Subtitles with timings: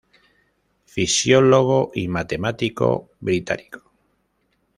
[0.85, 3.91] Fisiólogo y matemático británico.